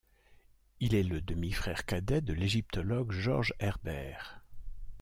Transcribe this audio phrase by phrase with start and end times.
[0.79, 4.43] Il est le demi-frère cadet de l'égyptologue George Herbert.